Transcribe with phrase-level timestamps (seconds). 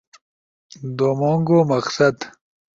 [0.97, 2.15] دُومونگو مقصد